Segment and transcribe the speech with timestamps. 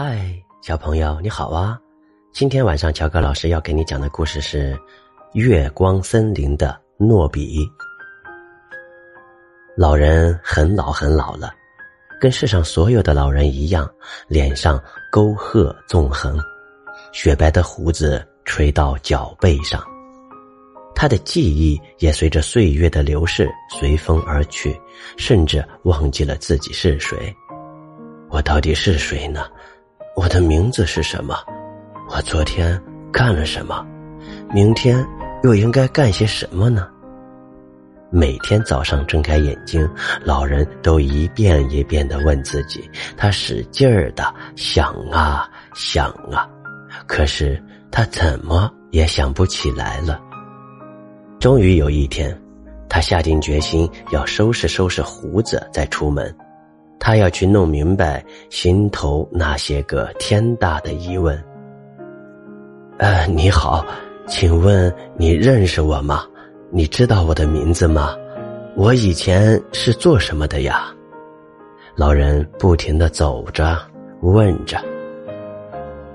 [0.00, 0.32] 嗨，
[0.62, 1.76] 小朋友，你好啊！
[2.30, 4.72] 今天晚上乔哥老师要给你讲的故事是
[5.32, 7.66] 《月光森林的诺比》。
[9.76, 11.52] 老人很老很老了，
[12.20, 13.90] 跟世上所有的老人一样，
[14.28, 14.80] 脸上
[15.10, 16.40] 沟壑纵横，
[17.10, 19.84] 雪白的胡子垂到脚背上。
[20.94, 24.80] 他的记忆也随着岁月的流逝随风而去，
[25.16, 27.34] 甚至忘记了自己是谁。
[28.30, 29.48] 我到底是谁呢？
[30.18, 31.36] 我的名字是什么？
[32.10, 32.76] 我昨天
[33.12, 33.86] 干了什么？
[34.52, 35.06] 明天
[35.44, 36.88] 又应该干些什么呢？
[38.10, 39.88] 每天早上睁开眼睛，
[40.24, 42.90] 老人都一遍一遍的问自己。
[43.16, 46.50] 他使劲儿的想啊想啊，
[47.06, 50.20] 可是他怎么也想不起来了。
[51.38, 52.36] 终于有一天，
[52.88, 56.36] 他下定决心要收拾收拾胡子再出门。
[56.98, 61.42] 他要去弄明白心头那些个天大的疑问。
[62.98, 63.84] 呃，你好，
[64.26, 66.24] 请问你认识我吗？
[66.70, 68.16] 你知道我的名字吗？
[68.74, 70.92] 我以前是做什么的呀？
[71.96, 73.78] 老人不停的走着，
[74.20, 74.78] 问着。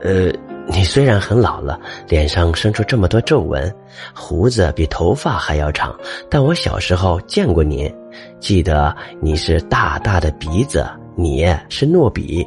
[0.00, 0.32] 呃。
[0.68, 3.72] 你虽然很老了，脸上生出这么多皱纹，
[4.14, 5.94] 胡子比头发还要长，
[6.30, 7.92] 但我小时候见过你，
[8.40, 12.46] 记得你是大大的鼻子，你是诺比。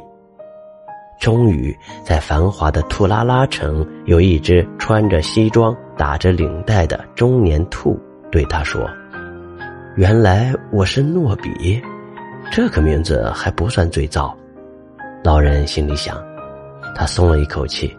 [1.20, 7.98] 终于，在繁华的兔拉拉城，有一只穿着西装、打着领带的中年兔
[8.30, 8.88] 对他说
[9.96, 11.80] ：“原来我是诺比，
[12.50, 14.36] 这个名字还不算最糟。”
[15.24, 16.22] 老人心里想，
[16.94, 17.96] 他松了一口气。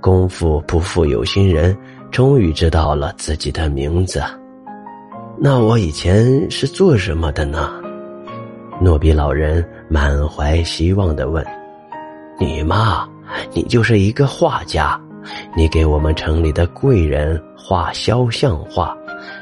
[0.00, 1.76] 功夫不负有心人，
[2.10, 4.22] 终于知道了自己的名字。
[5.38, 7.70] 那我以前是做什么的呢？
[8.80, 11.44] 诺比老人满怀希望的问
[12.40, 13.08] ：“你嘛，
[13.52, 14.98] 你就是一个画家，
[15.54, 18.96] 你给我们城里的贵人画肖像画，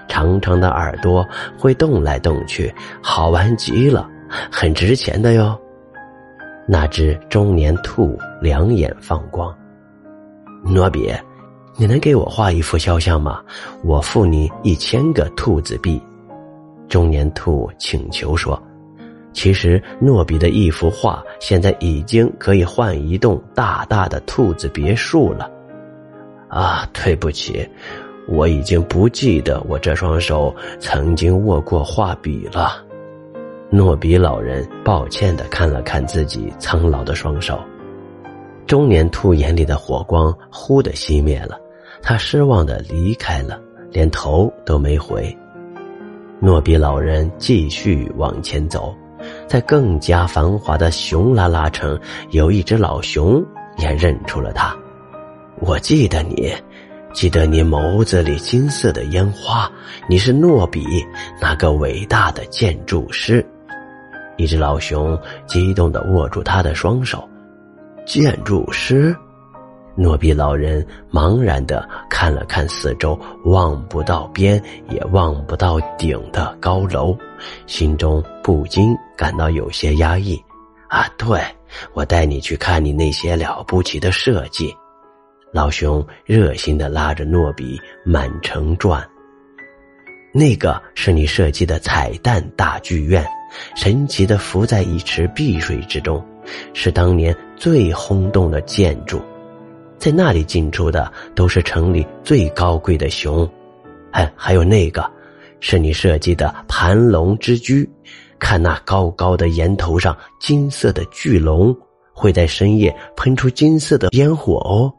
[0.08, 1.24] 长长的耳朵
[1.56, 4.08] 会动来动去，好玩极了，
[4.50, 5.56] 很值钱的哟。”
[6.66, 9.56] 那只中年兔两眼放光。
[10.62, 11.12] 诺比，
[11.76, 13.40] 你能给我画一幅肖像吗？
[13.82, 16.00] 我付你一千个兔子币。
[16.88, 18.60] 中年兔请求说
[19.32, 25.50] ：“其实诺比的一幅画现在已经可以换一栋大大的兔子别墅了。”
[26.48, 27.68] 啊，对不起，
[28.26, 32.82] 我已经不记得我这双手曾经握过画笔了。
[33.70, 37.60] 诺比老人抱歉的看了看自己苍老的双手。
[38.68, 41.58] 中年兔眼里的火光忽的熄灭了，
[42.02, 43.58] 他失望的离开了，
[43.90, 45.34] 连头都没回。
[46.38, 48.94] 诺比老人继续往前走，
[49.46, 53.42] 在更加繁华的熊拉拉城，有一只老熊
[53.78, 54.76] 也认出了他。
[55.60, 56.52] 我记得你，
[57.14, 59.72] 记得你眸子里金色的烟花，
[60.10, 60.84] 你是诺比，
[61.40, 63.42] 那个伟大的建筑师。
[64.36, 67.26] 一只老熊激动的握住他的双手。
[68.08, 69.14] 建筑师，
[69.94, 77.14] 诺比老人茫然的看了看四周，望不到边也望不到顶的高楼，
[77.66, 80.42] 心中不禁感到有些压抑。
[80.88, 81.38] 啊，对，
[81.92, 84.74] 我带你去看你那些了不起的设计。
[85.52, 89.06] 老熊热心的拉着诺比满城转。
[90.32, 93.22] 那个是你设计的彩蛋大剧院，
[93.76, 96.26] 神奇的浮在一池碧水之中。
[96.72, 99.20] 是当年最轰动的建筑，
[99.98, 103.48] 在那里进出的都是城里最高贵的熊，
[104.12, 105.08] 还还有那个，
[105.60, 107.88] 是你设计的盘龙之居，
[108.38, 111.76] 看那高高的岩头上金色的巨龙，
[112.12, 114.92] 会在深夜喷出金色的烟火哦。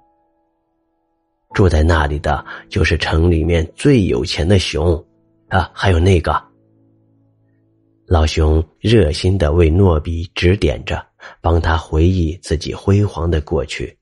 [1.54, 4.94] 住在那里的就是城里面最有钱的熊，
[5.48, 6.40] 啊，还有那个。
[8.06, 11.04] 老熊热心的为诺比指点着，
[11.42, 13.98] 帮他回忆自己辉煌的过去。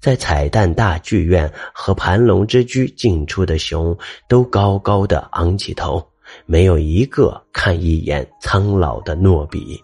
[0.00, 3.96] 在彩蛋大剧院和盘龙之居进出的熊
[4.28, 6.04] 都高高的昂起头，
[6.44, 9.80] 没有一个看一眼苍老的诺比。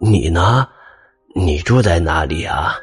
[0.00, 0.66] 你呢？
[1.32, 2.74] 你住在哪里啊？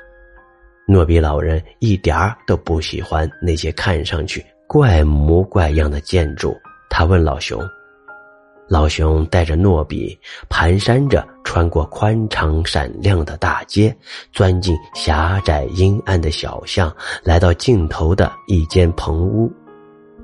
[0.88, 6.56] 诺比老人一点儿都不喜欢那些看上去怪模怪样的建筑，
[6.90, 7.62] 他问老熊。
[8.70, 10.18] 老熊带着诺比
[10.50, 13.96] 蹒跚着穿过宽敞闪亮的大街，
[14.34, 16.94] 钻进狭窄阴暗的小巷，
[17.24, 19.52] 来到尽头的一间棚屋。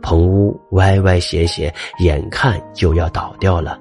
[0.01, 3.79] 棚屋歪歪斜斜，眼看就要倒掉了。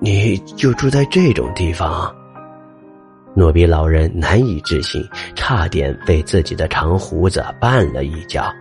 [0.00, 2.12] 你就住在这种地方？
[3.36, 8.52] 诺比老人难以置信，差点被自己的长胡子绊了一跤。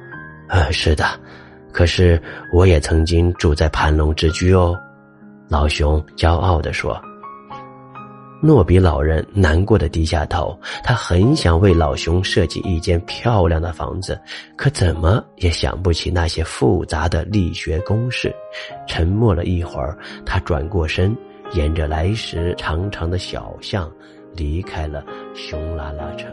[0.47, 1.05] 呃，是的，
[1.71, 2.21] 可是
[2.53, 4.79] 我也曾经住在盘龙之居哦。
[5.49, 7.01] 老熊骄傲地说。
[8.41, 14.17] 诺比老人难过的低下头，他很想为老熊设计一间漂亮的房子，
[14.55, 18.33] 可怎么也想不起那些复杂的力学公式。
[18.87, 21.13] 沉默了一会儿，他转过身，
[21.51, 23.91] 沿着来时长长的小巷，
[24.33, 25.03] 离开了
[25.35, 26.31] 熊拉拉城。